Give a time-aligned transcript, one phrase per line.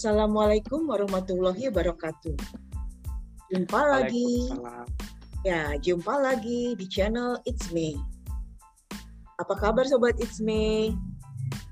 [0.00, 2.32] Assalamualaikum warahmatullahi wabarakatuh.
[3.52, 4.48] Jumpa lagi.
[5.44, 8.00] Ya, jumpa lagi di channel It's Me.
[9.36, 10.96] Apa kabar sobat It's Me?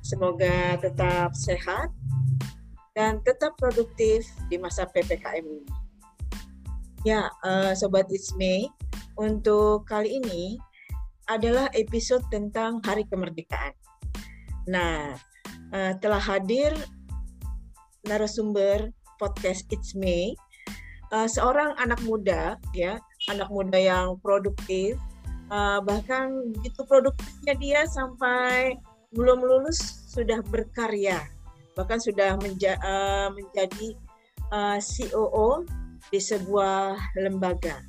[0.04, 1.88] Semoga tetap sehat
[2.92, 5.64] dan tetap produktif di masa PPKM ini.
[7.08, 8.68] Ya, uh, sobat It's Me,
[9.16, 10.60] untuk kali ini
[11.32, 13.72] adalah episode tentang Hari Kemerdekaan.
[14.68, 15.16] Nah,
[15.72, 16.76] uh, telah hadir
[18.08, 18.88] narasumber
[19.20, 20.32] podcast It's Me,
[21.12, 22.96] uh, seorang anak muda ya,
[23.28, 24.96] anak muda yang produktif,
[25.52, 28.80] uh, bahkan begitu produktifnya dia sampai
[29.12, 31.20] belum lulus sudah berkarya,
[31.76, 33.92] bahkan sudah menja uh, menjadi
[34.50, 35.68] uh, COO
[36.08, 37.84] di sebuah lembaga.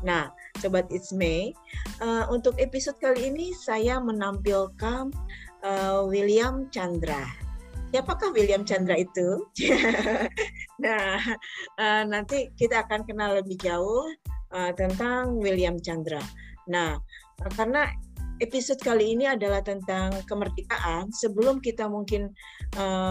[0.00, 1.52] Nah, sobat It's Me,
[2.00, 5.12] uh, untuk episode kali ini saya menampilkan
[5.60, 7.49] uh, William Chandra
[7.90, 9.50] siapakah William Chandra itu?
[10.84, 11.18] nah,
[11.76, 14.06] uh, nanti kita akan kenal lebih jauh
[14.54, 16.22] uh, tentang William Chandra.
[16.70, 16.96] Nah,
[17.42, 17.90] uh, karena
[18.40, 22.32] episode kali ini adalah tentang kemerdekaan, sebelum kita mungkin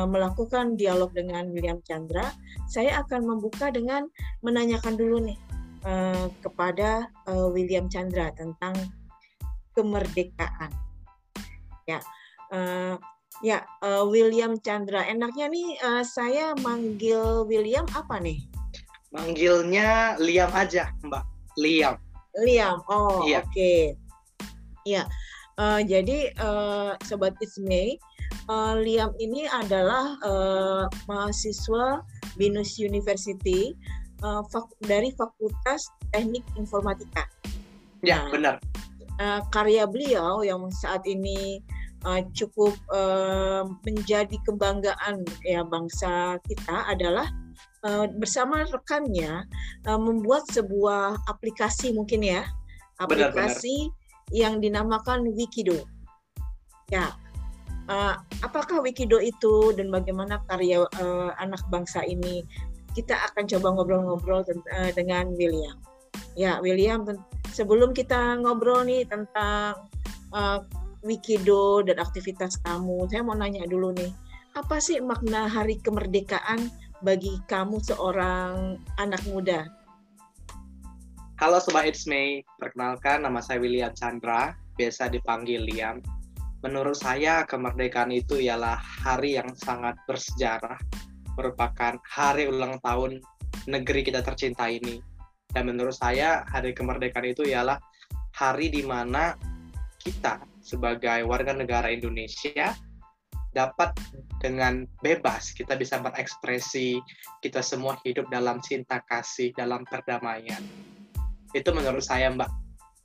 [0.09, 2.33] melakukan dialog dengan William Chandra,
[2.65, 4.09] saya akan membuka dengan
[4.41, 5.37] menanyakan dulu nih
[6.41, 7.13] kepada
[7.53, 8.73] William Chandra tentang
[9.77, 10.73] kemerdekaan.
[11.85, 12.01] Ya,
[13.39, 15.07] Ya, uh, William Chandra.
[15.07, 18.43] Enaknya nih uh, saya manggil William apa nih?
[19.09, 21.23] Manggilnya Liam aja, Mbak.
[21.57, 21.95] Liam.
[22.45, 22.77] Liam.
[22.85, 23.41] Oh, iya.
[23.41, 23.49] oke.
[23.49, 23.81] Okay.
[24.85, 25.03] Ya.
[25.59, 27.99] Uh, jadi uh, sobat Ismay,
[28.47, 32.05] uh, Liam ini adalah uh, mahasiswa
[32.39, 33.75] Binus University
[34.23, 37.27] uh, fak dari Fakultas Teknik Informatika.
[38.05, 38.55] Ya, nah, benar.
[39.19, 41.59] Uh, karya beliau yang saat ini
[42.05, 47.27] uh, cukup uh, menjadi kebanggaan ya bangsa kita adalah
[47.83, 49.43] uh, bersama rekannya
[49.87, 52.43] uh, membuat sebuah aplikasi mungkin ya
[52.99, 54.35] aplikasi benar, benar.
[54.35, 55.87] yang dinamakan Wikido.
[56.89, 57.15] Ya,
[57.87, 62.43] uh, apakah Wikido itu dan bagaimana karya uh, anak bangsa ini?
[62.97, 65.77] Kita akan coba ngobrol-ngobrol uh, dengan William.
[66.35, 67.05] Ya, William,
[67.53, 69.77] sebelum kita ngobrol nih tentang
[70.33, 70.59] uh,
[70.99, 73.07] Wikido dan aktivitas kamu.
[73.07, 74.11] Saya mau nanya dulu nih,
[74.55, 76.67] apa sih makna Hari Kemerdekaan
[76.99, 79.63] bagi kamu seorang anak muda?
[81.39, 86.03] Halo Sobat It's Me, perkenalkan nama saya William Chandra, biasa dipanggil Liam.
[86.59, 90.75] Menurut saya kemerdekaan itu ialah hari yang sangat bersejarah,
[91.39, 93.23] merupakan hari ulang tahun
[93.71, 94.99] negeri kita tercinta ini.
[95.47, 97.79] Dan menurut saya hari kemerdekaan itu ialah
[98.35, 99.39] hari di mana
[100.03, 102.77] kita sebagai warga negara Indonesia
[103.49, 103.97] dapat
[104.37, 107.01] dengan bebas kita bisa berekspresi
[107.41, 110.61] kita semua hidup dalam cinta kasih dalam perdamaian.
[111.57, 112.49] Itu menurut saya mbak.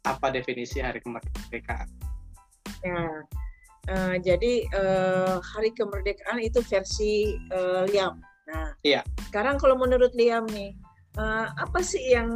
[0.05, 1.89] Apa definisi hari kemerdekaan?
[2.85, 3.25] Ya.
[3.89, 8.21] Uh, jadi uh, hari kemerdekaan itu versi uh, Liam.
[8.45, 9.01] Nah iya.
[9.33, 10.77] sekarang kalau menurut Liam nih
[11.17, 12.29] uh, apa sih yang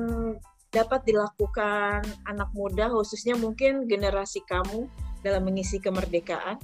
[0.73, 4.89] dapat dilakukan anak muda khususnya mungkin generasi kamu
[5.25, 6.59] dalam mengisi kemerdekaan?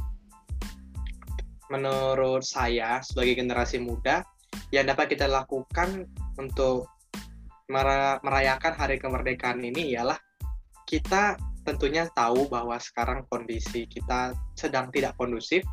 [1.72, 4.22] Menurut saya sebagai generasi muda
[4.70, 6.06] yang dapat kita lakukan
[6.38, 6.87] untuk
[8.20, 10.20] merayakan hari kemerdekaan ini ialah
[10.84, 15.65] kita tentunya tahu bahwa sekarang kondisi kita sedang tidak kondusif.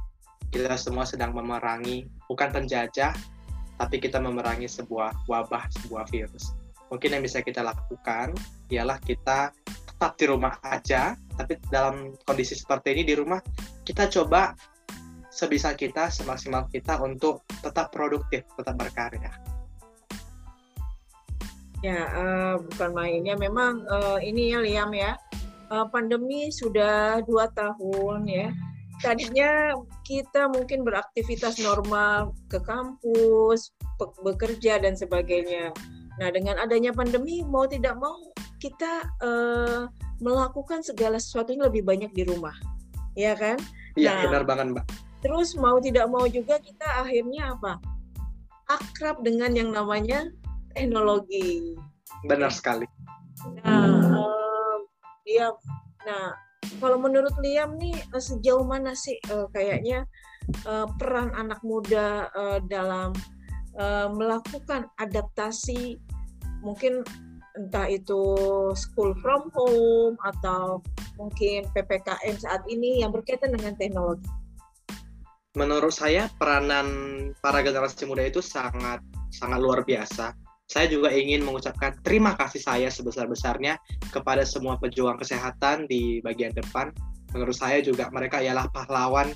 [0.51, 3.15] Kita semua sedang memerangi bukan penjajah,
[3.79, 6.51] tapi kita memerangi sebuah wabah, sebuah virus.
[6.91, 8.35] Mungkin yang bisa kita lakukan
[8.67, 13.41] ialah kita tetap di rumah aja, tapi dalam kondisi seperti ini di rumah
[13.81, 14.53] kita coba
[15.31, 19.31] sebisa kita, semaksimal kita untuk tetap produktif, tetap berkarya.
[21.81, 23.33] Ya, uh, bukan mainnya.
[23.39, 25.17] Memang uh, ini ya Liam ya,
[25.73, 28.53] uh, pandemi sudah dua tahun ya.
[29.01, 29.73] Tadinya
[30.05, 33.73] kita mungkin beraktivitas normal ke kampus,
[34.21, 35.73] bekerja dan sebagainya.
[36.21, 38.13] Nah, dengan adanya pandemi mau tidak mau
[38.61, 39.89] kita uh,
[40.21, 42.53] melakukan segala sesuatu yang lebih banyak di rumah,
[43.17, 43.57] ya kan?
[43.97, 44.85] Iya nah, benar banget mbak.
[45.25, 47.81] Terus mau tidak mau juga kita akhirnya apa?
[48.69, 50.29] Akrab dengan yang namanya
[50.77, 51.75] teknologi.
[52.23, 52.87] Benar sekali.
[53.65, 54.77] Nah, uh,
[55.25, 55.49] dia,
[56.05, 56.37] nah
[56.77, 60.05] kalau menurut Liam nih eh, sejauh mana sih uh, kayaknya
[60.69, 63.13] uh, peran anak muda uh, dalam
[63.77, 65.97] uh, melakukan adaptasi
[66.61, 67.01] mungkin
[67.59, 68.21] entah itu
[68.73, 70.79] school from home atau
[71.19, 74.27] mungkin PPKM saat ini yang berkaitan dengan teknologi?
[75.55, 76.87] menurut saya peranan
[77.43, 80.31] para generasi muda itu sangat sangat luar biasa.
[80.71, 83.75] Saya juga ingin mengucapkan terima kasih saya sebesar-besarnya
[84.15, 86.95] kepada semua pejuang kesehatan di bagian depan.
[87.35, 89.35] Menurut saya juga mereka ialah pahlawan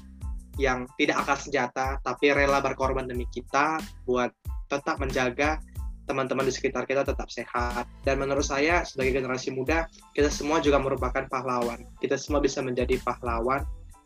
[0.56, 3.76] yang tidak akal senjata tapi rela berkorban demi kita
[4.08, 4.32] buat
[4.72, 5.60] tetap menjaga
[6.06, 7.90] teman-teman di sekitar kita tetap sehat.
[8.06, 11.82] Dan menurut saya sebagai generasi muda, kita semua juga merupakan pahlawan.
[12.02, 13.66] Kita semua bisa menjadi pahlawan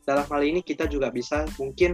[0.10, 1.94] dalam hal ini kita juga bisa mungkin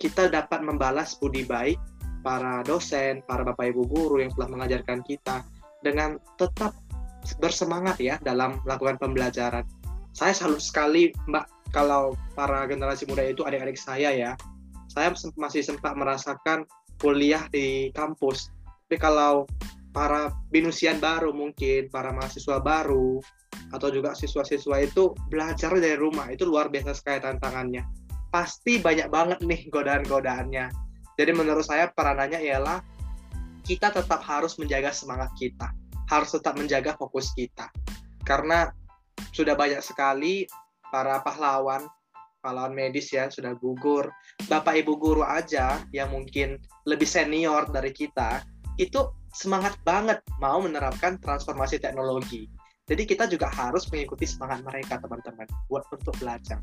[0.00, 1.76] kita dapat membalas budi baik
[2.24, 5.44] para dosen, para bapak ibu guru yang telah mengajarkan kita
[5.84, 6.72] dengan tetap
[7.36, 9.68] bersemangat ya dalam melakukan pembelajaran.
[10.16, 14.32] Saya salut sekali Mbak kalau para generasi muda itu adik-adik saya ya.
[14.88, 16.64] Saya masih sempat merasakan
[16.96, 18.48] kuliah di kampus.
[18.86, 19.50] Tapi kalau
[19.90, 23.18] para binusian baru mungkin, para mahasiswa baru,
[23.74, 27.82] atau juga siswa-siswa itu belajar dari rumah itu luar biasa sekali tantangannya.
[28.30, 30.70] Pasti banyak banget nih godaan-godaannya.
[31.18, 32.78] Jadi menurut saya peranannya ialah
[33.66, 35.74] kita tetap harus menjaga semangat kita.
[36.06, 37.66] Harus tetap menjaga fokus kita.
[38.22, 38.70] Karena
[39.34, 40.46] sudah banyak sekali
[40.94, 41.82] para pahlawan
[42.46, 44.06] pahlawan medis ya sudah gugur.
[44.46, 48.46] Bapak ibu guru aja yang mungkin lebih senior dari kita
[48.76, 52.48] itu semangat banget mau menerapkan transformasi teknologi
[52.86, 56.62] jadi kita juga harus mengikuti semangat mereka teman-teman buat untuk belajar.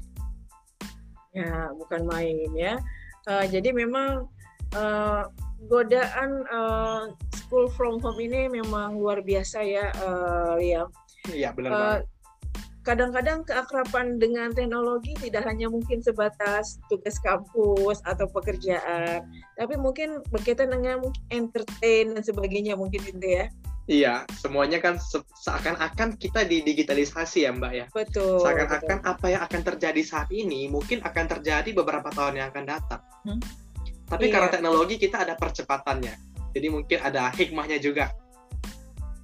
[1.35, 2.79] Ya, bukan main ya.
[3.27, 4.31] Uh, jadi memang
[4.71, 5.27] uh,
[5.67, 10.87] godaan uh, school from home ini memang luar biasa ya, uh, ya.
[11.27, 12.03] Iya benar uh, banget.
[12.83, 19.23] Kadang-kadang keakraban dengan teknologi tidak hanya mungkin sebatas tugas kampus atau pekerjaan,
[19.55, 20.99] tapi mungkin berkaitan dengan
[21.31, 23.47] entertain dan sebagainya mungkin itu ya.
[23.83, 27.85] Iya, semuanya kan se seakan-akan kita didigitalisasi ya Mbak ya.
[27.91, 28.39] Betul.
[28.39, 33.01] Seakan-akan apa yang akan terjadi saat ini mungkin akan terjadi beberapa tahun yang akan datang.
[33.27, 33.39] Hmm?
[34.07, 34.33] Tapi iya.
[34.35, 36.15] karena teknologi kita ada percepatannya,
[36.51, 38.11] jadi mungkin ada hikmahnya juga.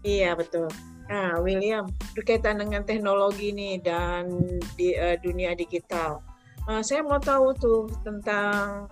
[0.03, 0.71] Iya betul.
[1.09, 4.29] Nah, William berkaitan dengan teknologi nih dan
[4.77, 6.21] di uh, dunia digital,
[6.69, 8.85] uh, saya mau tahu tuh tentang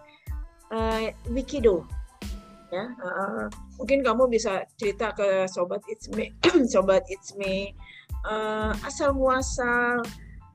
[0.74, 1.00] uh,
[1.30, 1.86] Wikido.
[2.68, 3.48] Ya uh,
[3.80, 6.36] mungkin kamu bisa cerita ke sobat it's me
[6.74, 7.72] sobat it's me
[8.28, 10.04] uh, asal muasal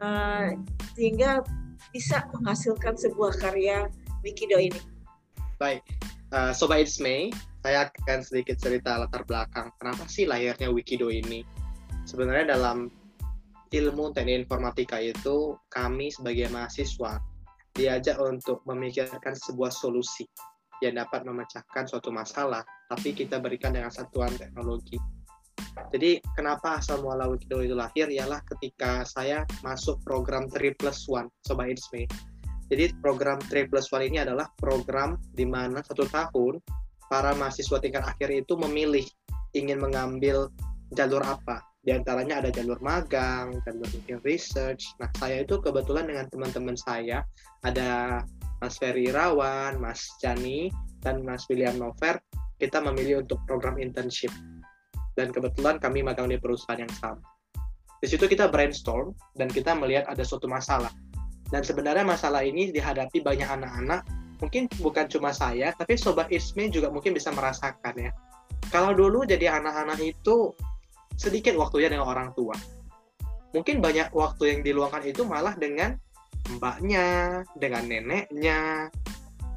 [0.04, 0.52] uh,
[0.92, 1.40] sehingga
[1.88, 3.88] bisa menghasilkan sebuah karya
[4.20, 4.76] Wikido ini.
[5.56, 5.80] Baik
[6.36, 7.32] uh, sobat it's me
[7.62, 11.46] saya akan sedikit cerita latar belakang kenapa sih lahirnya Wikido ini
[12.04, 12.90] sebenarnya dalam
[13.72, 17.16] ilmu teknik informatika itu kami sebagai mahasiswa
[17.72, 20.28] diajak untuk memikirkan sebuah solusi
[20.84, 22.60] yang dapat memecahkan suatu masalah,
[22.90, 24.98] tapi kita berikan dengan satuan teknologi.
[25.88, 31.32] Jadi kenapa asal muala Wikido itu lahir ialah ketika saya masuk program 3 plus 1,
[31.46, 32.04] Sobat Idsme.
[32.68, 36.60] Jadi program 3 plus 1 ini adalah program di mana satu tahun
[37.12, 39.04] para mahasiswa tingkat akhir itu memilih
[39.52, 40.48] ingin mengambil
[40.96, 41.60] jalur apa.
[41.84, 43.84] Di antaranya ada jalur magang, jalur
[44.24, 44.88] research.
[44.96, 47.20] Nah, saya itu kebetulan dengan teman-teman saya
[47.60, 48.22] ada
[48.64, 50.72] Mas Ferry Irawan, Mas Jani,
[51.04, 52.16] dan Mas William Nover,
[52.56, 54.32] kita memilih untuk program internship.
[55.12, 57.20] Dan kebetulan kami magang di perusahaan yang sama.
[58.00, 60.90] Di situ kita brainstorm dan kita melihat ada suatu masalah.
[61.52, 64.00] Dan sebenarnya masalah ini dihadapi banyak anak-anak,
[64.42, 68.10] mungkin bukan cuma saya, tapi Sobat Ismi juga mungkin bisa merasakan ya.
[68.74, 70.50] Kalau dulu jadi anak-anak itu
[71.14, 72.58] sedikit waktunya dengan orang tua.
[73.54, 75.94] Mungkin banyak waktu yang diluangkan itu malah dengan
[76.58, 78.90] mbaknya, dengan neneknya,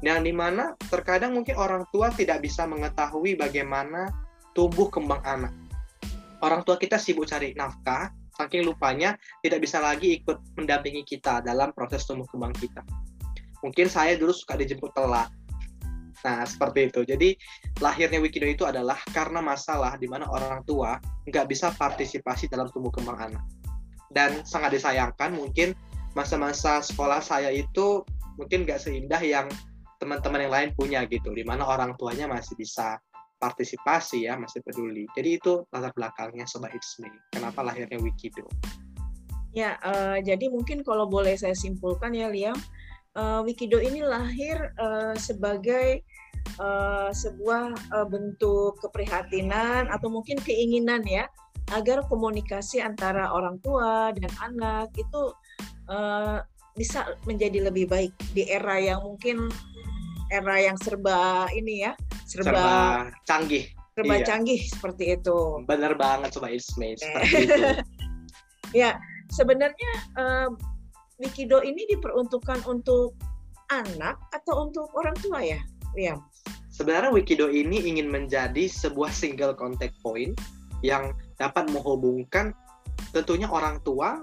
[0.04, 4.12] yang di mana terkadang mungkin orang tua tidak bisa mengetahui bagaimana
[4.54, 5.52] tumbuh kembang anak.
[6.44, 11.72] Orang tua kita sibuk cari nafkah, saking lupanya tidak bisa lagi ikut mendampingi kita dalam
[11.72, 12.84] proses tumbuh kembang kita.
[13.66, 15.26] Mungkin saya dulu suka dijemput telat.
[16.22, 17.02] Nah, seperti itu.
[17.02, 17.34] Jadi,
[17.82, 22.94] lahirnya Wikido itu adalah karena masalah di mana orang tua nggak bisa partisipasi dalam tumbuh
[22.94, 23.42] kembang anak.
[24.06, 25.74] Dan sangat disayangkan mungkin
[26.14, 28.06] masa-masa sekolah saya itu
[28.38, 29.50] mungkin nggak seindah yang
[29.98, 33.02] teman-teman yang lain punya gitu, di mana orang tuanya masih bisa
[33.36, 35.04] partisipasi ya, masih peduli.
[35.12, 36.96] Jadi itu latar belakangnya Sobat It's.
[37.34, 38.48] Kenapa lahirnya Wikido?
[39.56, 42.56] Ya, uh, jadi mungkin kalau boleh saya simpulkan ya Liam,
[43.16, 46.04] uh, Wikido ini lahir uh, sebagai
[46.60, 51.26] uh, sebuah uh, bentuk keprihatinan atau mungkin keinginan ya
[51.74, 55.34] agar komunikasi antara orang tua dan anak itu
[55.90, 56.38] uh,
[56.78, 59.50] bisa menjadi lebih baik di era yang mungkin
[60.30, 61.92] era yang serba ini ya
[62.28, 62.70] serba, serba
[63.26, 63.64] canggih.
[63.96, 64.26] Serba iya.
[64.28, 65.64] canggih seperti itu.
[65.64, 67.64] Benar banget coba Ismail seperti itu.
[68.74, 68.98] Ya
[69.30, 70.50] sebenarnya uh,
[71.16, 73.16] Wikido ini diperuntukkan untuk
[73.72, 75.60] anak atau untuk orang tua ya,
[75.96, 76.20] William?
[76.68, 80.36] Sebenarnya Wikido ini ingin menjadi sebuah single contact point
[80.84, 82.52] yang dapat menghubungkan
[83.16, 84.20] tentunya orang tua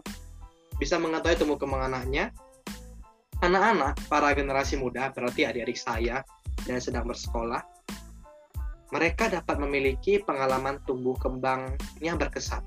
[0.78, 2.30] bisa mengetahui tumbuh kembang anaknya,
[3.42, 6.22] anak-anak, para generasi muda, berarti adik-adik saya
[6.70, 7.66] yang sedang bersekolah,
[8.94, 11.74] mereka dapat memiliki pengalaman tumbuh kembang
[12.06, 12.62] yang berkesan.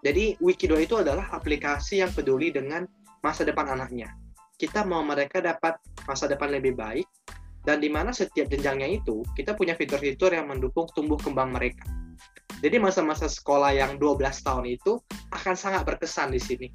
[0.00, 2.88] Jadi Wikido itu adalah aplikasi yang peduli dengan
[3.22, 4.10] masa depan anaknya.
[4.58, 7.06] Kita mau mereka dapat masa depan lebih baik,
[7.62, 11.84] dan di mana setiap jenjangnya itu kita punya fitur-fitur yang mendukung tumbuh kembang mereka.
[12.58, 14.98] Jadi masa-masa sekolah yang 12 tahun itu
[15.30, 16.68] akan sangat berkesan di sini.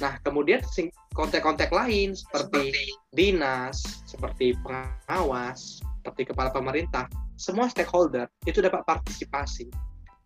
[0.00, 0.64] Nah, kemudian
[1.12, 3.76] kontak-kontak lain seperti, seperti dinas,
[4.08, 7.04] seperti pengawas, seperti kepala pemerintah,
[7.36, 9.68] semua stakeholder itu dapat partisipasi.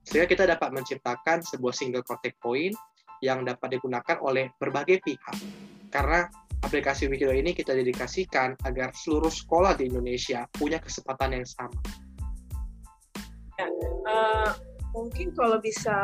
[0.07, 2.77] Sehingga kita dapat menciptakan sebuah single contact point
[3.23, 5.37] yang dapat digunakan oleh berbagai pihak.
[5.93, 6.27] Karena
[6.65, 11.79] aplikasi Wikido ini kita dedikasikan agar seluruh sekolah di Indonesia punya kesempatan yang sama.
[13.55, 13.69] Ya,
[14.09, 14.51] uh,
[14.97, 15.95] mungkin kalau bisa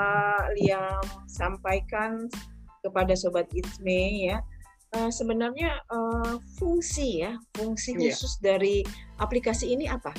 [0.61, 2.29] Liam sampaikan
[2.85, 4.39] kepada sobat Itsme ya,
[4.95, 8.13] uh, sebenarnya uh, fungsi ya, fungsi iya.
[8.13, 8.45] khusus yeah.
[8.55, 8.77] dari
[9.19, 10.15] aplikasi ini apa?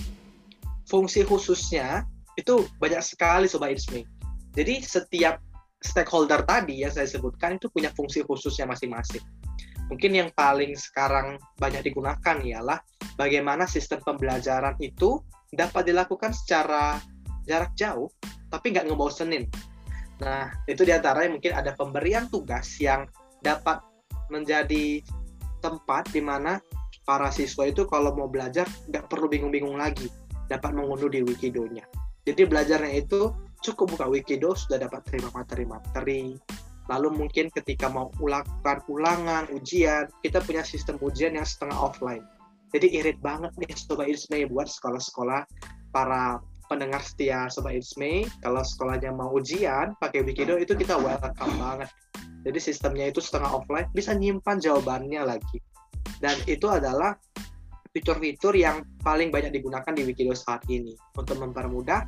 [0.89, 2.03] Fungsi khususnya
[2.35, 4.03] itu banyak sekali sobat Itsme.
[4.51, 5.39] Jadi setiap
[5.81, 9.21] stakeholder tadi yang saya sebutkan itu punya fungsi khususnya masing-masing.
[9.89, 12.79] Mungkin yang paling sekarang banyak digunakan ialah
[13.19, 15.19] bagaimana sistem pembelajaran itu
[15.51, 16.95] dapat dilakukan secara
[17.43, 18.07] jarak jauh,
[18.47, 19.51] tapi nggak ngebosenin.
[20.23, 23.09] Nah, itu di antaranya mungkin ada pemberian tugas yang
[23.41, 23.81] dapat
[24.31, 25.03] menjadi
[25.59, 26.61] tempat di mana
[27.03, 30.07] para siswa itu kalau mau belajar nggak perlu bingung-bingung lagi,
[30.47, 31.83] dapat mengunduh di Wikidonya.
[32.23, 36.35] Jadi belajarnya itu cukup buka Wikido sudah dapat terima materi-materi.
[36.89, 42.25] Lalu mungkin ketika mau ulangan ulangan, ujian, kita punya sistem ujian yang setengah offline.
[42.73, 45.43] Jadi irit banget nih Sobat Isme buat sekolah-sekolah
[45.93, 46.41] para
[46.71, 51.91] pendengar setia Sobat It's Me, kalau sekolahnya mau ujian pakai Wikido itu kita welcome banget.
[52.47, 55.59] Jadi sistemnya itu setengah offline, bisa nyimpan jawabannya lagi.
[56.23, 57.13] Dan itu adalah
[57.91, 62.07] fitur-fitur yang paling banyak digunakan di Wikido saat ini untuk mempermudah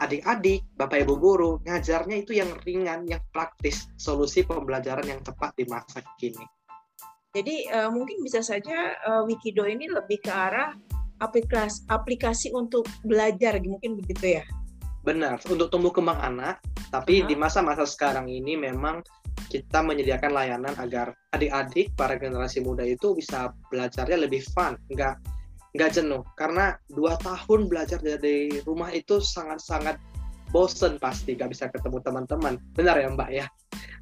[0.00, 5.64] adik-adik, bapak ibu guru ngajarnya itu yang ringan, yang praktis, solusi pembelajaran yang tepat di
[5.66, 6.44] masa kini.
[7.34, 10.70] Jadi uh, mungkin bisa saja uh, Wikido ini lebih ke arah
[11.22, 14.44] aplikasi aplikasi untuk belajar mungkin begitu ya
[15.04, 16.58] benar untuk tumbuh kembang anak
[16.88, 17.28] tapi uh -huh.
[17.28, 19.04] di masa-masa sekarang ini memang
[19.52, 25.20] kita menyediakan layanan agar adik-adik para generasi muda itu bisa belajarnya lebih fun nggak
[25.74, 29.98] nggak jenuh karena dua tahun belajar dari rumah itu sangat-sangat
[30.54, 33.46] bosen pasti nggak bisa ketemu teman-teman benar ya mbak ya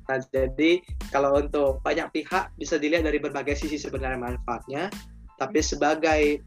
[0.04, 4.92] nah jadi kalau untuk banyak pihak bisa dilihat dari berbagai sisi sebenarnya manfaatnya
[5.40, 6.44] tapi sebagai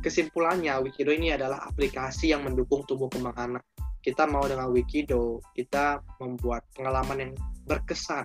[0.00, 3.64] kesimpulannya Wikido ini adalah aplikasi yang mendukung tumbuh kembang anak.
[4.00, 7.32] Kita mau dengan Wikido, kita membuat pengalaman yang
[7.68, 8.24] berkesan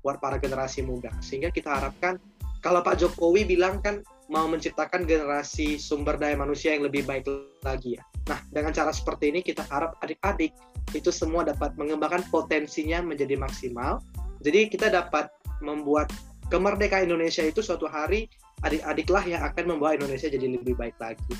[0.00, 1.12] buat para generasi muda.
[1.20, 2.16] Sehingga kita harapkan
[2.64, 4.00] kalau Pak Jokowi bilang kan
[4.30, 7.26] mau menciptakan generasi sumber daya manusia yang lebih baik
[7.66, 8.02] lagi ya.
[8.30, 10.54] Nah, dengan cara seperti ini kita harap adik-adik
[10.94, 13.98] itu semua dapat mengembangkan potensinya menjadi maksimal.
[14.40, 16.14] Jadi kita dapat membuat
[16.46, 18.30] kemerdekaan Indonesia itu suatu hari
[18.62, 21.34] adik-adiklah yang akan membawa Indonesia jadi lebih baik lagi.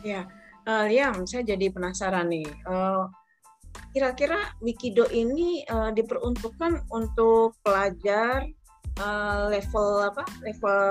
[0.00, 0.24] Ya,
[0.64, 2.48] uh, Liam, saya jadi penasaran nih.
[2.64, 3.06] Uh,
[3.92, 8.48] kira-kira Wikido ini uh, diperuntukkan untuk pelajar
[9.00, 10.24] uh, level apa?
[10.42, 10.82] Level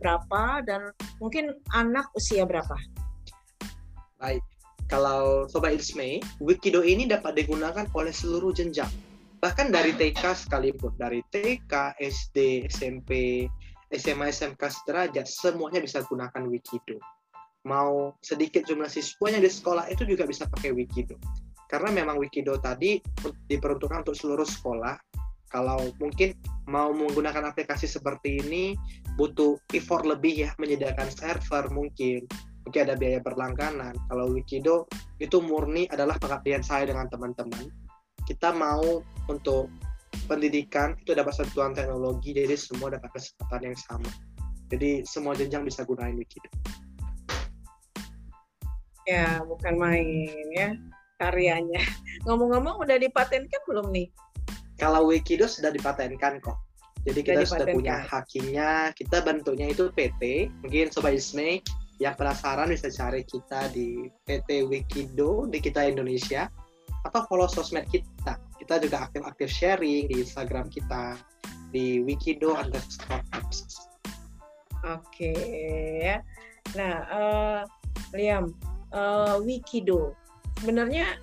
[0.00, 2.76] berapa dan mungkin anak usia berapa?
[4.20, 4.44] Baik.
[4.88, 8.90] Kalau Sobat Isme, Wikido ini dapat digunakan oleh seluruh jenjang.
[9.40, 13.44] Bahkan dari TK sekalipun, dari TK, SD, SMP,
[13.92, 17.00] SMA SMK sederajat semuanya bisa gunakan Wikido.
[17.64, 21.16] Mau sedikit jumlah siswanya di sekolah itu juga bisa pakai Wikido.
[21.68, 23.00] Karena memang Wikido tadi
[23.48, 24.96] diperuntukkan untuk seluruh sekolah.
[25.54, 26.34] Kalau mungkin
[26.66, 28.74] mau menggunakan aplikasi seperti ini
[29.14, 32.26] butuh effort lebih ya menyediakan server mungkin.
[32.66, 33.94] Mungkin ada biaya berlangganan.
[34.10, 34.90] Kalau Wikido
[35.22, 37.70] itu murni adalah pengabdian saya dengan teman-teman.
[38.26, 38.98] Kita mau
[39.30, 39.70] untuk
[40.26, 44.10] pendidikan itu dapat sentuhan teknologi jadi semua dapat kesempatan yang sama.
[44.74, 46.50] Jadi semua jenjang bisa gunain Wikido.
[49.06, 50.74] Ya bukan main ya
[51.22, 51.84] karyanya.
[52.26, 54.10] Ngomong-ngomong udah dipatenkan belum nih
[54.80, 56.58] kalau Wikido sudah dipatenkan kok.
[57.04, 61.60] Jadi kita sudah, sudah punya haknya kita bentuknya itu PT mungkin Sobat Isme
[62.00, 66.48] yang penasaran bisa cari kita di PT Wikido di kita Indonesia
[67.04, 68.40] atau follow sosmed kita.
[68.56, 71.20] Kita juga aktif-aktif sharing di Instagram kita
[71.68, 73.90] di wikido underscore apps.
[74.88, 75.34] Oke.
[76.00, 76.24] Ya.
[76.72, 77.60] Nah, uh,
[78.16, 78.56] Liam,
[78.96, 80.16] uh, Wikido.
[80.62, 81.20] Sebenarnya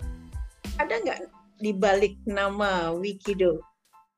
[0.78, 1.20] ada nggak
[1.62, 3.62] di balik nama Wikido?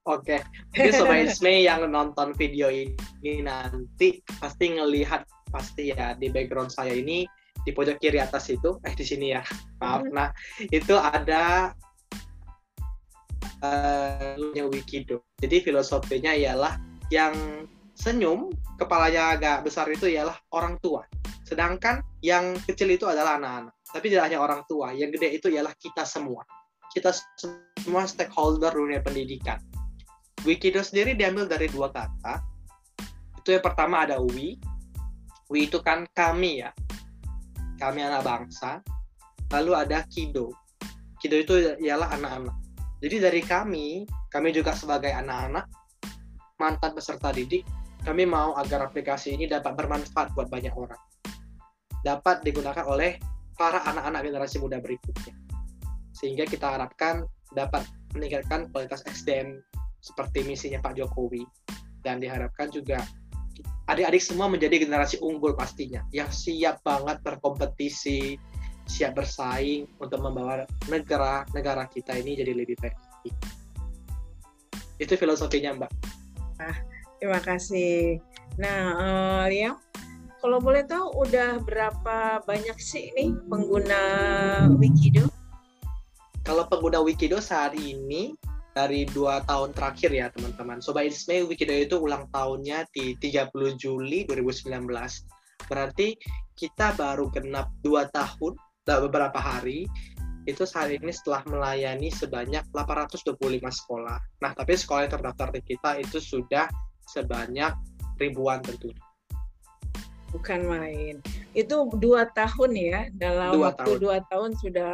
[0.08, 0.44] Oke,
[0.76, 6.92] jadi sobat Isme yang nonton video ini nanti pasti ngelihat pasti ya di background saya
[6.92, 7.24] ini
[7.64, 9.44] di pojok kiri atas itu, eh di sini ya,
[9.80, 10.04] maaf.
[10.04, 10.16] Mm-hmm.
[10.16, 10.28] Nah
[10.68, 11.72] itu ada
[13.64, 15.24] uh, Wikido.
[15.40, 16.76] Jadi filosofinya ialah
[17.08, 17.64] yang
[17.96, 21.08] senyum kepalanya agak besar itu ialah orang tua.
[21.48, 23.76] Sedangkan yang kecil itu adalah anak-anak.
[23.88, 26.44] Tapi tidak hanya orang tua, yang gede itu ialah kita semua.
[26.94, 27.10] Kita
[27.42, 29.58] semua stakeholder dunia pendidikan.
[30.46, 32.40] Wikido sendiri diambil dari dua kata.
[33.42, 34.56] Itu yang pertama ada we.
[35.50, 36.72] We itu kan kami ya.
[37.82, 38.80] Kami anak bangsa.
[39.50, 40.54] Lalu ada kido.
[41.18, 42.56] Kido itu ialah anak-anak.
[43.04, 45.68] Jadi dari kami, kami juga sebagai anak-anak,
[46.56, 47.68] mantan peserta didik,
[48.08, 51.00] kami mau agar aplikasi ini dapat bermanfaat buat banyak orang.
[52.04, 53.20] Dapat digunakan oleh
[53.60, 55.43] para anak-anak generasi muda berikutnya.
[56.14, 59.60] Sehingga kita harapkan dapat meningkatkan kualitas SDM
[60.00, 61.44] seperti misinya Pak Jokowi.
[62.04, 63.02] Dan diharapkan juga
[63.88, 68.40] adik-adik semua menjadi generasi unggul pastinya, yang siap banget berkompetisi,
[68.88, 73.36] siap bersaing untuk membawa negara negara kita ini jadi lebih baik.
[75.00, 75.92] Itu filosofinya, Mbak.
[76.60, 76.76] Nah,
[77.24, 78.20] Terima kasih.
[78.60, 79.80] Nah, uh, Liam,
[80.44, 84.02] kalau boleh tahu udah berapa banyak sih nih pengguna
[84.76, 85.32] Wikido?
[86.44, 88.36] Kalau pengguna Wikido saat ini
[88.76, 90.84] dari dua tahun terakhir ya teman-teman.
[90.84, 94.84] Sobat Isme Wikido itu ulang tahunnya di 30 Juli 2019.
[95.72, 96.20] Berarti
[96.58, 99.88] kita baru genap dua tahun, beberapa hari
[100.44, 104.20] itu saat ini setelah melayani sebanyak 825 sekolah.
[104.44, 106.68] Nah, tapi sekolah yang terdaftar di kita itu sudah
[107.08, 107.72] sebanyak
[108.20, 109.00] ribuan tentunya.
[110.34, 111.22] Bukan main.
[111.54, 114.02] Itu dua tahun ya, dalam dua waktu tahun.
[114.02, 114.94] dua tahun sudah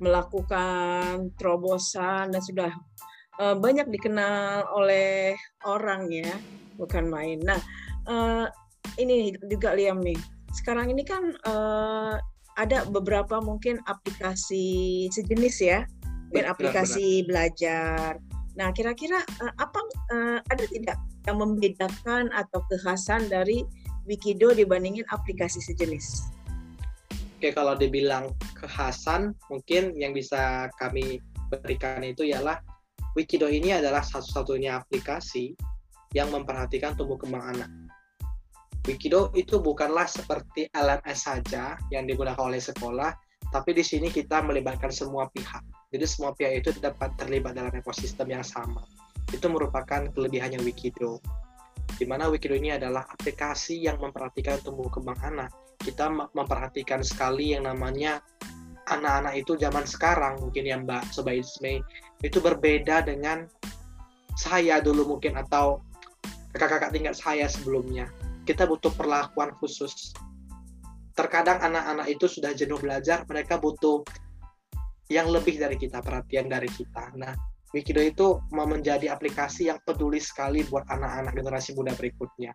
[0.00, 2.72] melakukan terobosan dan sudah
[3.36, 5.36] uh, banyak dikenal oleh
[5.68, 6.32] orang ya,
[6.80, 7.36] bukan main.
[7.44, 7.60] Nah,
[8.08, 8.48] uh,
[8.96, 10.16] ini juga Liam nih.
[10.56, 12.16] Sekarang ini kan uh,
[12.56, 15.84] ada beberapa mungkin aplikasi sejenis ya,
[16.32, 17.28] mungkin aplikasi benar.
[17.28, 18.10] belajar.
[18.58, 20.98] Nah, kira-kira uh, apa uh, ada tidak
[21.28, 23.62] yang membedakan atau kekhasan dari
[24.08, 26.32] Wikido dibandingin aplikasi sejenis?
[27.38, 31.20] Oke, kalau dibilang kekhasan, mungkin yang bisa kami
[31.52, 32.58] berikan itu ialah
[33.12, 35.52] Wikido ini adalah satu-satunya aplikasi
[36.16, 37.70] yang memperhatikan tumbuh kembang anak.
[38.88, 43.12] Wikido itu bukanlah seperti LMS saja yang digunakan oleh sekolah,
[43.52, 45.60] tapi di sini kita melibatkan semua pihak.
[45.92, 48.80] Jadi semua pihak itu dapat terlibat dalam ekosistem yang sama
[49.32, 51.20] itu merupakan kelebihannya Wikido.
[51.96, 55.50] Di mana Wikido ini adalah aplikasi yang memperhatikan tumbuh kembang anak.
[55.78, 58.20] Kita memperhatikan sekali yang namanya
[58.88, 61.84] anak-anak itu zaman sekarang mungkin ya Mbak Sobat Ismay
[62.24, 63.44] itu berbeda dengan
[64.34, 65.84] saya dulu mungkin atau
[66.54, 68.08] kakak-kakak tingkat saya sebelumnya.
[68.48, 70.16] Kita butuh perlakuan khusus.
[71.12, 74.06] Terkadang anak-anak itu sudah jenuh belajar, mereka butuh
[75.10, 77.12] yang lebih dari kita, perhatian dari kita.
[77.18, 77.34] Nah,
[77.76, 82.52] Wikido itu mau menjadi aplikasi yang peduli sekali buat anak-anak generasi muda berikutnya.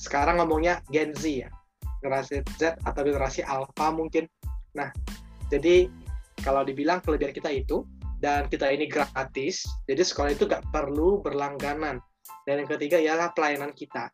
[0.00, 1.50] Sekarang ngomongnya Gen Z ya,
[2.02, 4.26] generasi Z atau generasi Alpha mungkin.
[4.74, 4.90] Nah,
[5.54, 5.86] jadi
[6.42, 7.86] kalau dibilang kelebihan kita itu,
[8.24, 12.00] dan kita ini gratis, jadi sekolah itu gak perlu berlangganan.
[12.48, 14.08] Dan yang ketiga ialah pelayanan kita.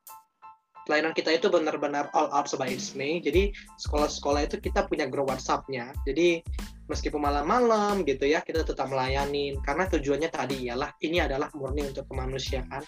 [0.82, 3.22] Pelayanan kita itu benar-benar all out Isme.
[3.22, 5.94] Jadi sekolah-sekolah itu kita punya grup WhatsApp-nya.
[6.02, 6.42] Jadi
[6.90, 12.10] meskipun malam-malam gitu ya kita tetap melayani karena tujuannya tadi ialah ini adalah murni untuk
[12.10, 12.82] kemanusiaan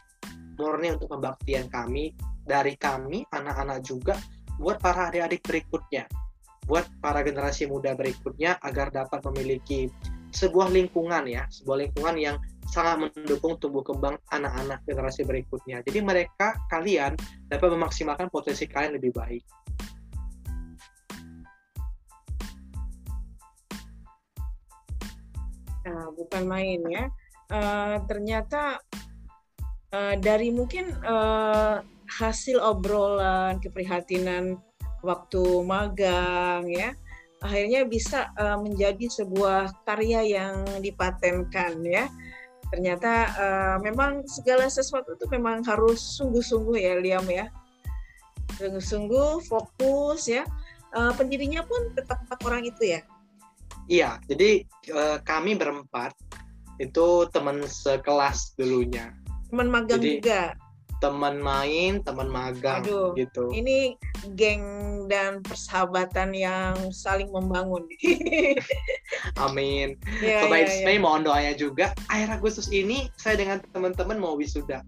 [0.58, 2.10] murni untuk pembaktian kami
[2.42, 4.18] dari kami anak-anak juga
[4.58, 6.10] buat para adik-adik berikutnya
[6.66, 9.86] buat para generasi muda berikutnya agar dapat memiliki
[10.34, 12.36] sebuah lingkungan ya sebuah lingkungan yang
[12.66, 15.84] sangat mendukung tumbuh kembang anak-anak generasi berikutnya.
[15.84, 17.12] Jadi mereka kalian
[17.52, 19.44] dapat memaksimalkan potensi kalian lebih baik
[25.82, 27.04] Nah, bukan main ya.
[27.52, 28.80] Uh, ternyata
[29.92, 34.56] uh, dari mungkin uh, hasil obrolan keprihatinan
[35.02, 36.94] waktu magang ya
[37.42, 42.06] akhirnya bisa uh, menjadi sebuah karya yang dipatenkan ya.
[42.70, 47.50] Ternyata uh, memang segala sesuatu itu memang harus sungguh-sungguh ya Liam ya.
[48.56, 50.46] Sungguh-sungguh fokus ya.
[50.94, 53.00] Uh, pendirinya pun tetap empat orang itu ya
[53.92, 54.64] Iya, jadi
[54.96, 56.16] uh, kami berempat
[56.80, 59.12] itu teman sekelas dulunya.
[59.52, 60.56] teman magang Jadi, juga
[61.04, 63.52] teman main, teman magang Aduh, gitu.
[63.52, 63.98] ini
[64.32, 64.64] geng
[65.12, 67.84] dan persahabatan yang saling membangun
[69.44, 69.98] Amin.
[70.24, 70.96] ya, Sobat ya, ya.
[71.02, 71.92] Mohon doanya juga.
[72.08, 74.80] Akhir Agustus ini saya dengan teman-teman mau wisuda.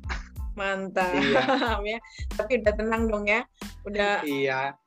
[0.54, 1.82] mantap Iya.
[1.92, 1.98] ya
[2.38, 3.42] tapi udah tenang dong ya
[3.82, 4.78] udah Iya,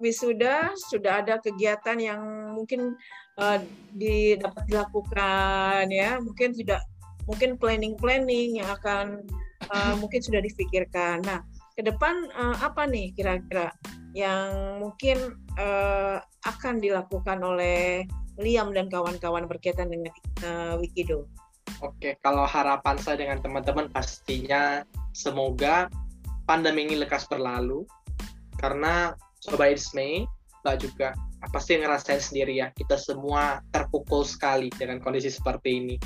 [0.00, 2.20] wisuda sudah ada kegiatan yang
[2.56, 2.96] mungkin
[3.38, 3.58] eh,
[3.94, 6.18] di, dapat dilakukan ya.
[6.20, 6.80] Mungkin sudah
[7.24, 9.22] mungkin planning planning yang akan
[9.68, 11.22] eh, mungkin sudah difikirkan.
[11.24, 11.40] Nah
[11.72, 13.72] ke depan eh, apa nih kira-kira
[14.12, 18.04] yang mungkin eh, akan dilakukan oleh
[18.40, 21.28] Liam dan kawan-kawan berkaitan dengan eh, Wikido?
[21.82, 25.90] Oke, kalau harapan saya dengan teman-teman pastinya semoga
[26.46, 27.84] pandemi ini lekas berlalu.
[28.60, 30.22] Karena Sobat It's May,
[30.62, 31.08] Mbak juga
[31.50, 35.96] pasti ngerasain sendiri ya, kita semua terpukul sekali dengan kondisi seperti ini.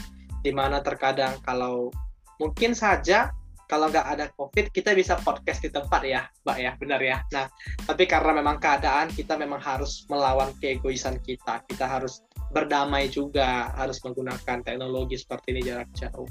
[0.41, 1.93] Di mana terkadang kalau
[2.41, 3.35] mungkin saja
[3.67, 7.19] kalau nggak ada COVID, kita bisa podcast di tempat ya, Mbak ya, benar ya.
[7.35, 7.51] Nah,
[7.83, 11.67] tapi karena memang keadaan, kita memang harus melawan keegoisan kita.
[11.67, 12.23] Kita harus
[12.55, 16.31] berdamai juga, harus menggunakan teknologi seperti ini jarak jauh.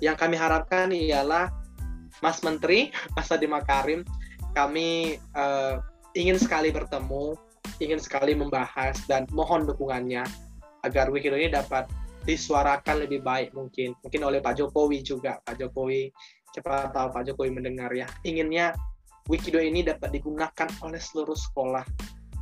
[0.00, 1.52] Yang kami harapkan ialah
[2.24, 4.00] Mas Menteri, Mas Adi Makarim,
[4.56, 5.74] kami eh,
[6.16, 7.36] ingin sekali bertemu,
[7.80, 10.24] ingin sekali membahas dan mohon dukungannya
[10.84, 11.90] agar Wikido ini dapat
[12.26, 16.10] disuarakan lebih baik mungkin, mungkin oleh Pak Jokowi juga, Pak Jokowi
[16.50, 18.74] cepat tahu Pak Jokowi mendengar ya, inginnya
[19.26, 21.82] Wikido ini dapat digunakan oleh seluruh sekolah.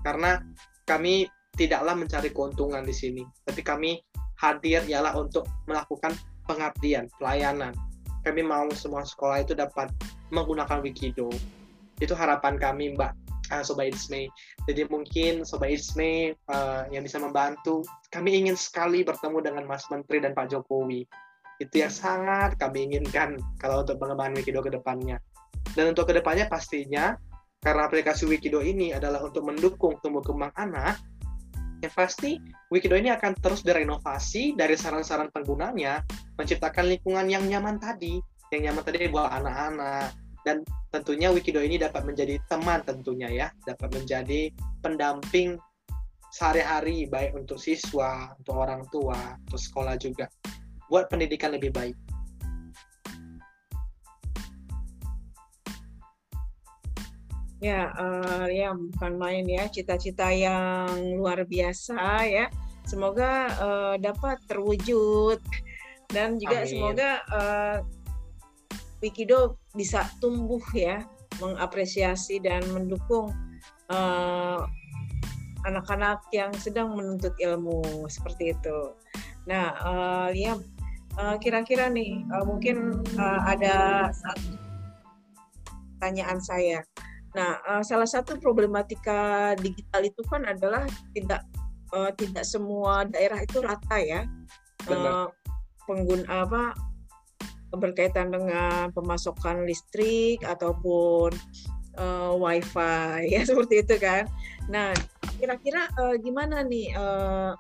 [0.04, 0.36] Karena
[0.84, 1.24] kami
[1.56, 3.96] tidaklah mencari keuntungan di sini, tapi kami
[4.36, 6.12] hadir ialah untuk melakukan
[6.44, 7.72] pengabdian, pelayanan.
[8.20, 9.88] Kami mau semua sekolah itu dapat
[10.28, 11.32] menggunakan Wikido.
[12.00, 14.30] Itu harapan kami, Mbak uh, Sobat Isme.
[14.64, 20.22] Jadi mungkin Sobat Isme uh, yang bisa membantu, kami ingin sekali bertemu dengan Mas Menteri
[20.22, 21.04] dan Pak Jokowi.
[21.60, 25.20] Itu yang sangat kami inginkan kalau untuk pengembangan Wikido ke depannya.
[25.74, 27.16] Dan untuk ke depannya pastinya,
[27.62, 31.00] karena aplikasi Wikido ini adalah untuk mendukung tumbuh kembang anak,
[31.80, 32.40] yang pasti
[32.72, 36.04] Wikido ini akan terus direnovasi dari saran-saran penggunanya,
[36.36, 38.20] menciptakan lingkungan yang nyaman tadi,
[38.52, 40.60] yang nyaman tadi buat anak-anak, dan
[40.92, 44.52] tentunya Wikido ini dapat menjadi teman tentunya ya, dapat menjadi
[44.84, 45.56] pendamping
[46.30, 50.28] sehari-hari baik untuk siswa, untuk orang tua, untuk sekolah juga,
[50.92, 51.96] buat pendidikan lebih baik.
[57.64, 62.46] Ya, uh, ya bukan main ya, cita-cita yang luar biasa ya.
[62.84, 65.40] Semoga uh, dapat terwujud
[66.12, 66.68] dan juga Amin.
[66.68, 67.78] semoga uh,
[69.00, 71.02] Wikido bisa tumbuh ya,
[71.42, 73.34] mengapresiasi dan mendukung
[75.66, 78.94] anak-anak uh, yang sedang menuntut ilmu seperti itu.
[79.44, 80.62] Nah, uh, Liam,
[81.20, 84.56] uh, kira-kira nih uh, mungkin uh, ada satu
[85.96, 86.80] pertanyaan saya.
[87.34, 91.42] Nah, uh, salah satu problematika digital itu kan adalah tidak
[91.92, 94.22] uh, tidak semua daerah itu rata ya.
[94.84, 95.32] Uh,
[95.88, 96.76] pengguna apa
[97.76, 101.34] berkaitan dengan pemasokan listrik ataupun
[101.98, 104.26] uh, wifi ya seperti itu kan.
[104.70, 104.94] Nah,
[105.38, 107.52] kira-kira uh, gimana nih uh,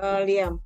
[0.00, 0.60] uh, Liam?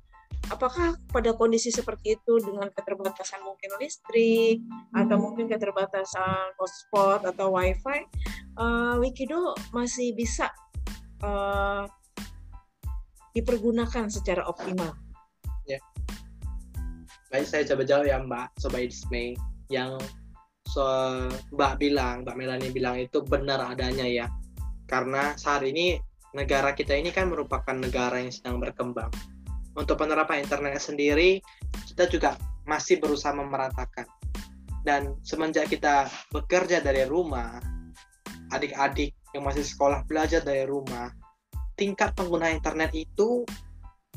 [0.51, 4.59] Apakah pada kondisi seperti itu dengan keterbatasan mungkin listrik
[4.91, 8.03] atau mungkin keterbatasan hotspot atau wifi,
[8.59, 10.51] uh, Wikido masih bisa
[11.23, 11.87] uh,
[13.31, 15.02] dipergunakan secara optimal?
[17.33, 19.33] Baik, saya coba jawab ya Mbak, Sobat Dismay.
[19.73, 20.05] Yang
[20.69, 20.85] so,
[21.49, 24.29] Mbak bilang, Mbak Melanie bilang itu benar adanya ya.
[24.85, 25.97] Karena saat ini
[26.37, 29.09] negara kita ini kan merupakan negara yang sedang berkembang
[29.73, 31.41] untuk penerapan internet sendiri
[31.89, 34.09] kita juga masih berusaha memeratakan
[34.81, 37.61] dan semenjak kita bekerja dari rumah
[38.49, 41.13] adik-adik yang masih sekolah belajar dari rumah
[41.77, 43.45] tingkat pengguna internet itu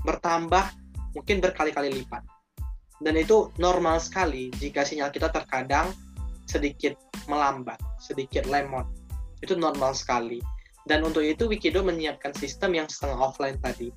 [0.04, 0.72] bertambah
[1.12, 2.35] mungkin berkali-kali lipat
[3.04, 5.92] dan itu normal sekali jika sinyal kita terkadang
[6.46, 8.86] sedikit melambat sedikit lemot
[9.44, 10.40] itu normal sekali
[10.86, 13.90] dan untuk itu Wikido menyiapkan sistem yang setengah offline tadi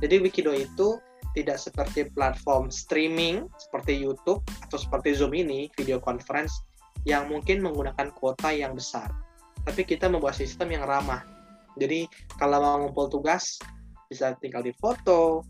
[0.00, 1.00] jadi Wikido itu
[1.36, 6.64] tidak seperti platform streaming seperti YouTube atau seperti Zoom ini, video conference
[7.04, 9.12] yang mungkin menggunakan kuota yang besar.
[9.68, 11.20] Tapi kita membuat sistem yang ramah.
[11.76, 12.08] Jadi
[12.40, 13.60] kalau mau ngumpul tugas
[14.08, 15.44] bisa tinggal di foto.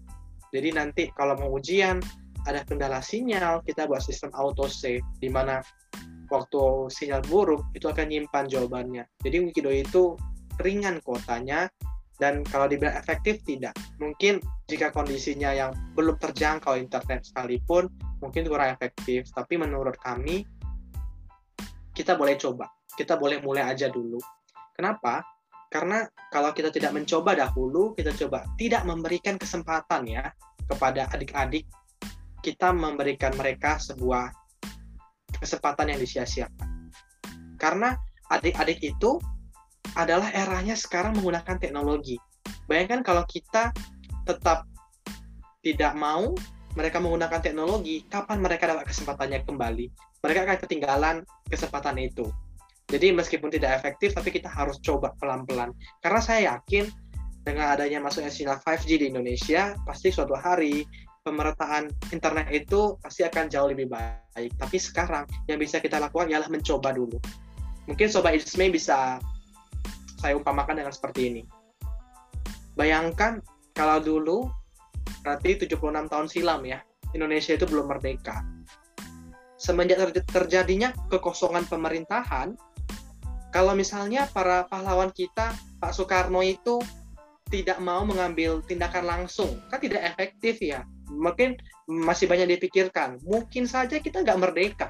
[0.50, 2.02] Jadi nanti kalau mau ujian
[2.46, 5.60] ada kendala sinyal, kita buat sistem auto save di mana
[6.30, 9.04] waktu sinyal buruk itu akan nyimpan jawabannya.
[9.22, 10.14] Jadi Wikido itu
[10.62, 11.68] ringan kuotanya
[12.16, 14.40] dan kalau dibilang efektif tidak mungkin
[14.72, 17.92] jika kondisinya yang belum terjangkau internet sekalipun
[18.24, 20.48] mungkin kurang efektif tapi menurut kami
[21.96, 22.68] kita boleh coba.
[22.92, 24.20] Kita boleh mulai aja dulu.
[24.76, 25.24] Kenapa?
[25.72, 30.28] Karena kalau kita tidak mencoba dahulu, kita coba tidak memberikan kesempatan ya
[30.68, 31.64] kepada adik-adik,
[32.46, 34.30] kita memberikan mereka sebuah
[35.42, 36.94] kesempatan yang disia-siakan.
[37.58, 37.98] Karena
[38.30, 39.18] adik-adik itu
[39.98, 42.14] adalah eranya sekarang menggunakan teknologi.
[42.70, 43.74] Bayangkan kalau kita
[44.22, 44.62] tetap
[45.66, 46.30] tidak mau
[46.78, 49.86] mereka menggunakan teknologi, kapan mereka dapat kesempatannya kembali?
[50.22, 51.16] Mereka akan ketinggalan
[51.50, 52.30] kesempatan itu.
[52.86, 55.74] Jadi meskipun tidak efektif, tapi kita harus coba pelan-pelan.
[55.98, 56.86] Karena saya yakin
[57.42, 60.86] dengan adanya masuknya sinyal 5G di Indonesia, pasti suatu hari
[61.26, 64.54] pemerataan internet itu pasti akan jauh lebih baik.
[64.54, 67.18] Tapi sekarang yang bisa kita lakukan ialah mencoba dulu.
[67.90, 69.18] Mungkin Sobat Isme bisa
[70.22, 71.42] saya umpamakan dengan seperti ini.
[72.78, 73.42] Bayangkan
[73.74, 74.46] kalau dulu
[75.26, 76.78] berarti 76 tahun silam ya,
[77.10, 78.46] Indonesia itu belum merdeka.
[79.58, 82.54] Semenjak terjadinya kekosongan pemerintahan,
[83.50, 86.78] kalau misalnya para pahlawan kita, Pak Soekarno itu
[87.48, 90.84] tidak mau mengambil tindakan langsung, kan tidak efektif ya.
[91.10, 93.22] Mungkin masih banyak dipikirkan.
[93.22, 94.88] Mungkin saja kita nggak merdeka.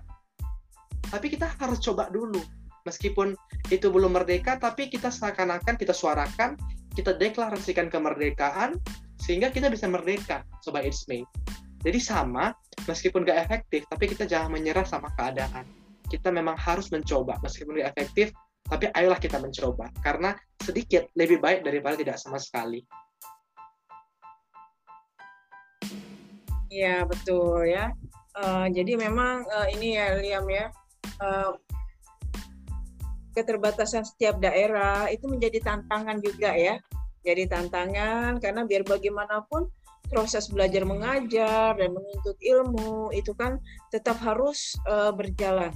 [1.06, 2.40] Tapi kita harus coba dulu.
[2.86, 3.34] Meskipun
[3.68, 6.54] itu belum merdeka, tapi kita seakan-akan kita suarakan,
[6.94, 8.78] kita deklarasikan kemerdekaan,
[9.18, 11.02] sehingga kita bisa merdeka, Sobat It's.
[11.82, 12.54] Jadi sama,
[12.86, 15.66] meskipun nggak efektif, tapi kita jangan menyerah sama keadaan.
[16.06, 18.30] Kita memang harus mencoba, meskipun nggak efektif,
[18.66, 22.82] tapi ayolah kita mencoba karena sedikit lebih baik daripada tidak sama sekali.
[26.70, 27.94] Iya betul ya.
[28.36, 30.68] Uh, jadi memang uh, ini ya Liam ya
[31.24, 31.56] uh,
[33.32, 36.80] keterbatasan setiap daerah itu menjadi tantangan juga ya.
[37.26, 39.66] Jadi tantangan karena biar bagaimanapun
[40.06, 43.58] proses belajar mengajar dan menuntut ilmu itu kan
[43.90, 45.74] tetap harus uh, berjalan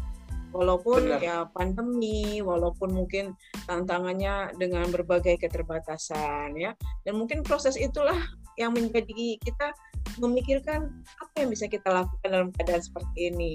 [0.51, 1.21] walaupun Benar.
[1.23, 3.35] ya pandemi, walaupun mungkin
[3.67, 6.75] tantangannya dengan berbagai keterbatasan ya.
[7.07, 8.19] Dan mungkin proses itulah
[8.59, 9.73] yang menjadi kita
[10.19, 10.91] memikirkan
[11.23, 13.53] apa yang bisa kita lakukan dalam keadaan seperti ini.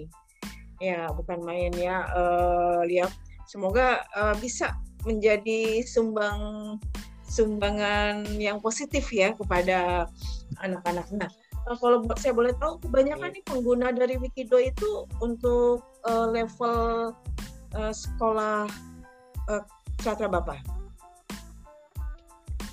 [0.84, 3.12] Ya, bukan main ya, uh, lihat.
[3.46, 4.74] Semoga uh, bisa
[5.06, 6.76] menjadi sumbang
[7.30, 10.10] sumbangan yang positif ya kepada
[10.66, 11.06] anak-anak.
[11.14, 11.30] Nah,
[11.70, 17.12] uh, kalau saya boleh tahu kebanyakan nih pengguna dari Wikido itu untuk uh, level
[17.76, 18.70] uh, sekolah
[19.50, 19.64] uh,
[20.02, 20.62] Satra Bapak?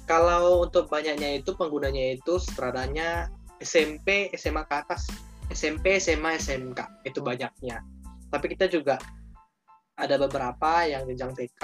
[0.04, 5.08] Kalau untuk banyaknya itu penggunanya itu stradanya SMP, SMA ke atas.
[5.52, 7.80] SMP, SMA, SMK itu banyaknya.
[8.28, 8.96] Tapi kita juga
[9.96, 11.62] ada beberapa yang jenjang TK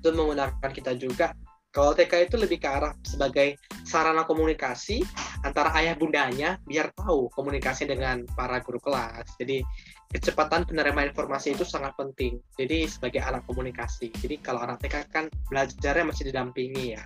[0.00, 1.36] itu menggunakan kita juga
[1.70, 3.54] kalau TK itu lebih ke arah sebagai
[3.86, 5.06] sarana komunikasi
[5.46, 9.26] antara ayah bundanya biar tahu komunikasi dengan para guru kelas.
[9.38, 9.62] Jadi
[10.10, 12.42] kecepatan penerimaan informasi itu sangat penting.
[12.58, 14.10] Jadi sebagai alat komunikasi.
[14.18, 17.02] Jadi kalau anak TK kan belajarnya masih didampingi ya.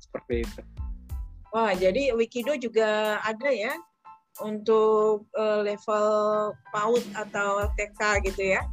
[0.00, 0.60] Seperti itu.
[1.52, 3.76] Wah, jadi Wikido juga ada ya
[4.40, 6.08] untuk uh, level
[6.72, 8.00] PAUD atau TK
[8.32, 8.64] gitu ya?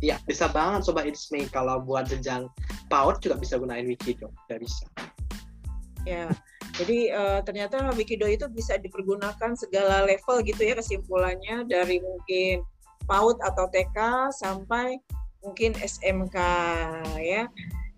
[0.00, 1.44] Iya, bisa banget Sobat It's Me.
[1.48, 2.48] Kalau buat jenjang
[2.88, 4.32] PAUD juga bisa gunain Wikido.
[4.48, 4.84] Tidak bisa.
[6.08, 6.32] Ya,
[6.80, 12.64] jadi uh, ternyata Wikido itu bisa dipergunakan segala level gitu ya kesimpulannya dari mungkin
[13.04, 14.96] PAUD atau TK sampai
[15.44, 16.36] mungkin SMK
[17.20, 17.44] ya.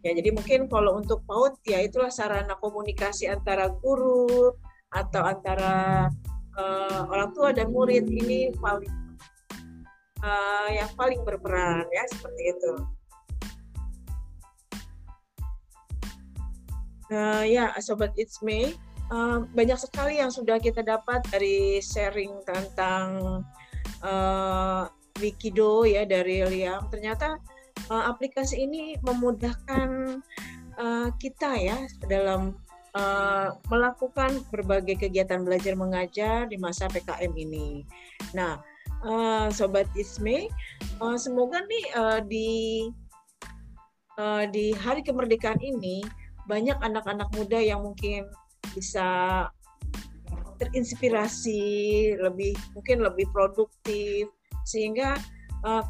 [0.02, 4.50] Ya, jadi mungkin kalau untuk PAUD ya itulah sarana komunikasi antara guru
[4.90, 6.10] atau antara
[6.58, 8.90] uh, orang tua dan murid ini paling
[10.22, 12.72] uh, yang paling berperan ya seperti itu.
[17.12, 18.72] Uh, ya, sobat It's Me,
[19.12, 23.44] uh, banyak sekali yang sudah kita dapat dari sharing tentang
[24.00, 24.88] uh,
[25.20, 26.88] Wikido ya dari Liam.
[26.88, 27.36] Ternyata
[27.92, 30.20] uh, aplikasi ini memudahkan
[30.80, 32.56] uh, kita ya dalam
[32.96, 37.84] uh, melakukan berbagai kegiatan belajar mengajar di masa PKM ini.
[38.32, 38.56] Nah,
[39.06, 40.50] uh, sobat Isme.
[41.02, 42.50] Uh, semoga nih uh, di
[44.18, 46.02] uh, di hari kemerdekaan ini
[46.46, 48.26] banyak anak-anak muda yang mungkin
[48.74, 49.46] bisa
[50.58, 51.62] terinspirasi
[52.18, 54.30] lebih mungkin lebih produktif
[54.62, 55.18] sehingga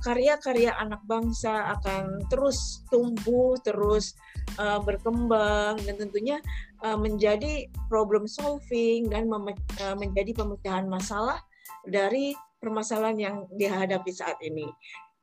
[0.05, 4.12] karya-karya uh, anak bangsa akan terus tumbuh terus
[4.61, 6.37] uh, berkembang dan tentunya
[6.85, 11.40] uh, menjadi problem solving dan uh, menjadi pemecahan masalah
[11.88, 14.70] dari permasalahan yang dihadapi saat ini.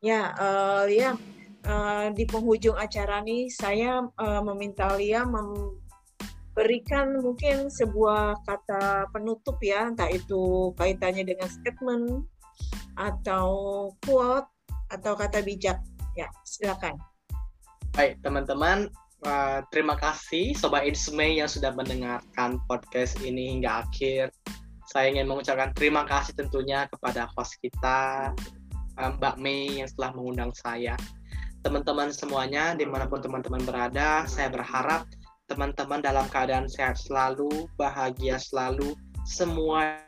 [0.03, 1.15] Ya, uh, Lia,
[1.63, 9.87] uh, di penghujung acara ini saya uh, meminta Lia memberikan mungkin sebuah kata penutup ya,
[9.87, 12.27] entah itu kaitannya dengan statement
[12.99, 13.47] atau
[14.03, 14.51] quote
[14.91, 15.79] atau kata bijak.
[16.19, 16.99] Ya, silakan.
[17.95, 18.91] Baik, teman-teman,
[19.23, 24.35] uh, terima kasih Sobat It's May yang sudah mendengarkan podcast ini hingga akhir.
[24.89, 28.33] Saya ingin mengucapkan terima kasih tentunya kepada host kita,
[28.97, 30.97] uh, Mbak Mei yang telah mengundang saya.
[31.61, 35.05] Teman-teman semuanya, di mana pun teman-teman berada, saya berharap
[35.45, 38.97] teman-teman dalam keadaan sehat selalu, bahagia selalu,
[39.29, 40.01] semua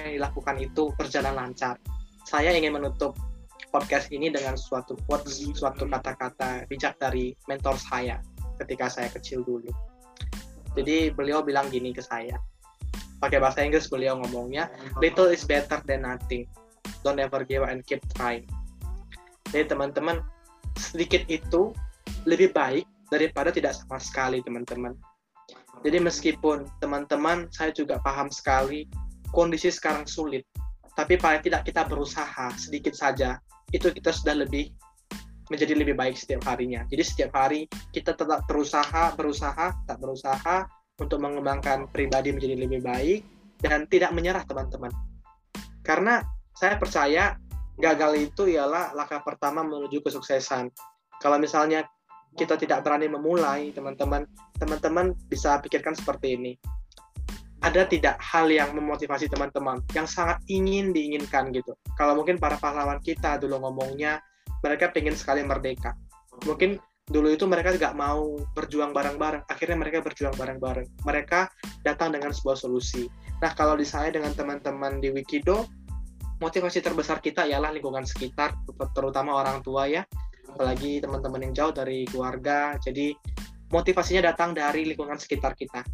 [0.00, 1.76] yang dilakukan itu berjalan lancar.
[2.24, 3.20] Saya ingin menutup
[3.68, 8.16] podcast ini dengan suatu quotes, suatu kata-kata bijak dari mentor saya
[8.64, 9.68] ketika saya kecil dulu.
[10.72, 12.40] Jadi beliau bilang gini ke saya.
[13.16, 14.68] Pakai bahasa Inggris beliau ngomongnya,
[15.00, 16.44] little is better than nothing.
[17.00, 18.44] Don't ever give up and keep trying.
[19.54, 20.20] Jadi teman-teman,
[20.76, 21.72] sedikit itu
[22.28, 24.92] lebih baik daripada tidak sama sekali teman-teman.
[25.86, 28.90] Jadi meskipun teman-teman saya juga paham sekali
[29.30, 30.42] kondisi sekarang sulit,
[30.98, 33.38] tapi paling tidak kita berusaha sedikit saja,
[33.70, 34.72] itu kita sudah lebih
[35.46, 36.82] menjadi lebih baik setiap harinya.
[36.90, 43.20] Jadi setiap hari kita tetap berusaha, berusaha, tak berusaha untuk mengembangkan pribadi menjadi lebih baik
[43.60, 44.92] dan tidak menyerah teman-teman.
[45.84, 46.24] Karena
[46.56, 47.36] saya percaya
[47.76, 50.72] gagal itu ialah langkah pertama menuju kesuksesan.
[51.20, 51.84] Kalau misalnya
[52.36, 54.24] kita tidak berani memulai, teman-teman,
[54.56, 56.52] teman-teman bisa pikirkan seperti ini
[57.66, 61.72] ada tidak hal yang memotivasi teman-teman yang sangat ingin diinginkan gitu.
[61.98, 64.22] Kalau mungkin para pahlawan kita dulu ngomongnya
[64.60, 65.96] mereka pengen sekali merdeka.
[66.44, 69.46] Mungkin dulu itu mereka nggak mau berjuang bareng-bareng.
[69.46, 71.06] Akhirnya mereka berjuang bareng-bareng.
[71.06, 71.50] Mereka
[71.86, 73.06] datang dengan sebuah solusi.
[73.42, 75.66] Nah kalau di saya dengan teman-teman di Wikido,
[76.42, 78.52] motivasi terbesar kita ialah lingkungan sekitar,
[78.92, 80.02] terutama orang tua ya,
[80.50, 82.74] apalagi teman-teman yang jauh dari keluarga.
[82.82, 83.14] Jadi
[83.70, 85.86] motivasinya datang dari lingkungan sekitar kita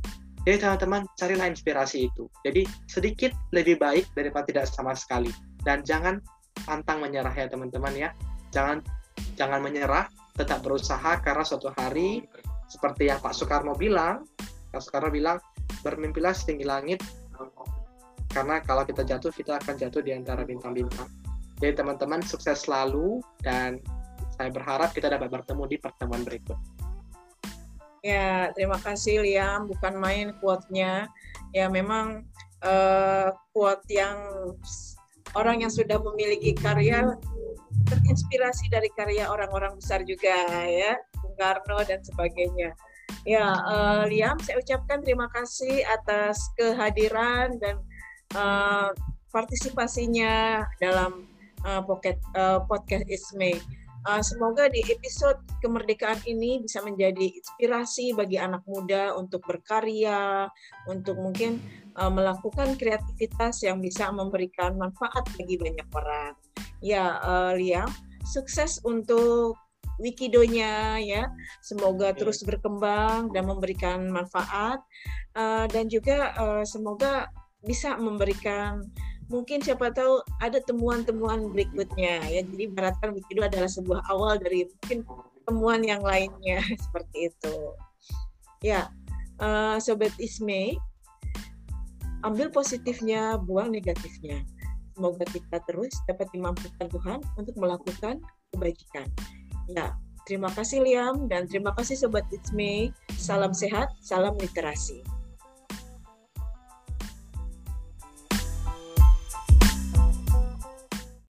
[0.43, 2.27] jadi teman-teman carilah inspirasi itu.
[2.43, 5.31] Jadi sedikit lebih baik daripada tidak sama sekali.
[5.63, 6.19] Dan jangan
[6.67, 8.11] pantang menyerah ya teman-teman ya.
[8.51, 8.83] Jangan
[9.39, 12.25] jangan menyerah, tetap berusaha karena suatu hari
[12.69, 14.25] seperti yang Pak Soekarno bilang,
[14.73, 15.37] Pak Soekarno bilang
[15.85, 17.01] bermimpilah setinggi langit
[18.33, 21.05] karena kalau kita jatuh kita akan jatuh di antara bintang-bintang.
[21.61, 23.79] Jadi teman-teman sukses selalu dan
[24.35, 26.57] saya berharap kita dapat bertemu di pertemuan berikut.
[28.03, 29.71] Ya, terima kasih Liam.
[29.71, 31.07] Bukan main quote-nya.
[31.55, 32.27] Ya, memang
[32.65, 34.19] uh, quote yang
[35.37, 37.17] orang yang sudah memiliki karya
[37.89, 40.33] terinspirasi dari karya orang-orang besar juga
[40.69, 42.77] ya, Bung Karno dan sebagainya.
[43.23, 47.77] Ya, uh, Liam, saya ucapkan terima kasih atas kehadiran dan
[48.35, 48.91] uh,
[49.31, 51.29] partisipasinya dalam
[51.63, 53.61] uh, pocket, uh, podcast Isme.
[54.03, 60.51] Uh, semoga di episode kemerdekaan ini bisa menjadi inspirasi bagi anak muda untuk berkarya,
[60.91, 61.63] untuk mungkin
[61.95, 66.35] uh, melakukan kreativitas yang bisa memberikan manfaat bagi banyak orang.
[66.83, 67.87] Ya, uh, Liam,
[68.27, 69.55] sukses untuk
[70.03, 71.31] Wikidonya ya.
[71.63, 74.83] Semoga terus berkembang dan memberikan manfaat
[75.39, 77.31] uh, dan juga uh, semoga
[77.63, 78.83] bisa memberikan
[79.33, 82.45] mungkin siapa tahu ada temuan-temuan berikutnya ya.
[82.45, 85.09] Jadi baratkan begitu adalah sebuah awal dari mungkin
[85.49, 87.57] temuan yang lainnya seperti itu.
[88.63, 88.93] Ya,
[89.43, 90.77] uh, sobat Isme,
[92.23, 94.45] ambil positifnya, buang negatifnya.
[94.93, 98.21] Semoga kita terus dapat dimampukan Tuhan untuk melakukan
[98.53, 99.09] kebajikan.
[99.73, 99.97] Ya,
[100.29, 102.93] terima kasih Liam dan terima kasih sobat Isme.
[103.17, 105.03] Salam sehat, salam literasi.